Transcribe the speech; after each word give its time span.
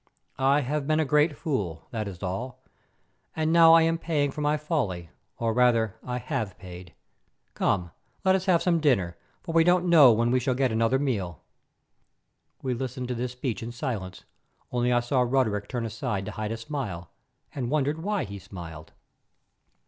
I 0.39 0.61
have 0.61 0.87
been 0.87 0.99
a 0.99 1.05
great 1.05 1.37
fool, 1.37 1.87
that 1.91 2.07
is 2.07 2.23
all, 2.23 2.63
and 3.35 3.53
now 3.53 3.73
I 3.73 3.83
am 3.83 3.99
paying 3.99 4.31
for 4.31 4.41
my 4.41 4.57
folly, 4.57 5.11
or, 5.37 5.53
rather, 5.53 5.95
I 6.03 6.17
have 6.17 6.57
paid. 6.57 6.95
Come, 7.53 7.91
let 8.25 8.33
us 8.33 8.47
have 8.47 8.63
some 8.63 8.79
dinner, 8.79 9.15
for 9.43 9.53
we 9.53 9.63
don't 9.63 9.87
know 9.87 10.11
when 10.11 10.31
we 10.31 10.39
shall 10.39 10.55
get 10.55 10.71
another 10.71 10.97
meal." 10.97 11.43
We 12.63 12.73
listened 12.73 13.09
to 13.09 13.13
this 13.13 13.33
speech 13.33 13.61
in 13.61 13.71
silence, 13.71 14.23
only 14.71 14.91
I 14.91 15.01
saw 15.01 15.21
Roderick 15.21 15.67
turn 15.67 15.85
aside 15.85 16.25
to 16.25 16.31
hide 16.31 16.51
a 16.51 16.57
smile 16.57 17.11
and 17.53 17.69
wondered 17.69 18.01
why 18.01 18.23
he 18.23 18.39
smiled. 18.39 18.93